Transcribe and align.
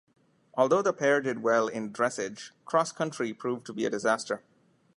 Although 0.55 0.81
the 0.81 0.93
pair 0.93 1.21
did 1.21 1.43
well 1.43 1.67
in 1.67 1.93
dressage, 1.93 2.49
cross 2.65 2.91
country 2.91 3.33
proved 3.33 3.67
to 3.67 3.73
be 3.73 3.85
a 3.85 3.89
disaster. 3.91 4.41